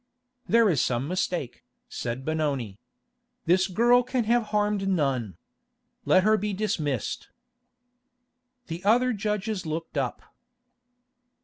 [0.49, 2.79] "There is some mistake," said Benoni.
[3.45, 5.37] "This girl can have harmed none.
[6.05, 7.29] Let her be dismissed."
[8.65, 10.23] The other judges looked up.